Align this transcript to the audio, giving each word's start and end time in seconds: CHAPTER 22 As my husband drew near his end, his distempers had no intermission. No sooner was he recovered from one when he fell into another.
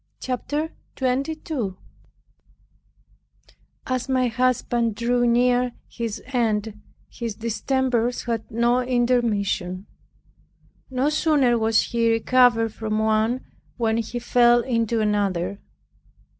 CHAPTER 0.19 0.71
22 0.95 1.77
As 3.85 4.09
my 4.09 4.29
husband 4.29 4.95
drew 4.95 5.27
near 5.27 5.73
his 5.87 6.23
end, 6.25 6.81
his 7.07 7.35
distempers 7.35 8.23
had 8.23 8.49
no 8.49 8.79
intermission. 8.81 9.85
No 10.89 11.09
sooner 11.09 11.55
was 11.55 11.83
he 11.91 12.11
recovered 12.11 12.73
from 12.73 12.97
one 12.97 13.45
when 13.77 13.97
he 13.97 14.17
fell 14.17 14.61
into 14.61 15.01
another. 15.01 15.59